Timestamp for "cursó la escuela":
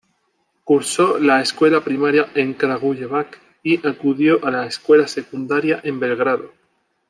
0.63-1.81